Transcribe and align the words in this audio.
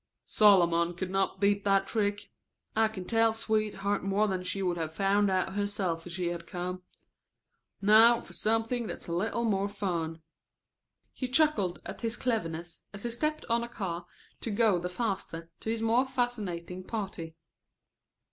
"Solomon 0.25 0.95
could 0.95 1.11
not 1.11 1.39
beat 1.39 1.63
that 1.63 1.85
trick. 1.85 2.31
I 2.75 2.87
can 2.87 3.05
tell 3.05 3.33
Sweetheart 3.33 4.03
more 4.03 4.27
than 4.27 4.41
she 4.41 4.61
could 4.63 4.75
have 4.77 4.95
found 4.95 5.29
out 5.29 5.53
herself 5.53 6.07
if 6.07 6.13
she 6.13 6.29
had 6.29 6.47
come. 6.47 6.81
Now 7.83 8.19
for 8.21 8.33
something 8.33 8.87
that's 8.87 9.05
a 9.07 9.13
little 9.13 9.43
more 9.45 9.69
fun." 9.69 10.23
He 11.13 11.27
chuckled 11.27 11.83
at 11.85 12.01
his 12.01 12.17
cleverness 12.17 12.87
as 12.91 13.03
he 13.03 13.11
stepped 13.11 13.45
on 13.45 13.63
a 13.63 13.69
car 13.69 14.07
to 14.39 14.49
go 14.49 14.79
the 14.79 14.89
faster 14.89 15.51
to 15.59 15.69
his 15.69 15.83
more 15.83 16.07
fascinating 16.07 16.83
party. 16.83 17.35